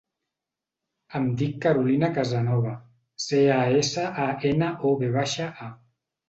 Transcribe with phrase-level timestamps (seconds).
[1.19, 2.71] Em dic Carolina Casanova:
[3.27, 5.71] ce, a, essa, a, ena, o, ve baixa, a.